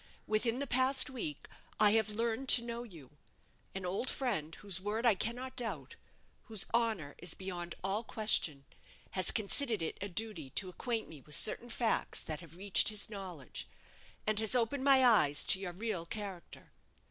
Within 0.25 0.57
the 0.57 0.65
past 0.65 1.11
week 1.11 1.47
I 1.79 1.91
have 1.91 2.09
learned 2.09 2.49
to 2.49 2.63
know 2.63 2.81
you. 2.81 3.11
An 3.75 3.85
old 3.85 4.09
friend, 4.09 4.55
whose 4.55 4.81
word 4.81 5.05
I 5.05 5.13
cannot 5.13 5.55
doubt, 5.55 5.95
whose 6.45 6.65
honour 6.73 7.13
is 7.19 7.35
beyond 7.35 7.75
all 7.83 8.03
question, 8.03 8.65
has 9.11 9.29
considered 9.29 9.83
it 9.83 9.99
a 10.01 10.09
duty 10.09 10.49
to 10.55 10.69
acquaint 10.69 11.07
me 11.07 11.21
with 11.21 11.35
certain 11.35 11.69
facts 11.69 12.23
that 12.23 12.39
have 12.39 12.57
reached 12.57 12.89
his 12.89 13.11
knowledge, 13.11 13.67
and 14.25 14.39
has 14.39 14.55
opened 14.55 14.83
my 14.83 15.05
eyes 15.05 15.45
to 15.45 15.59
your 15.59 15.71
real 15.71 16.07
character. 16.07 16.71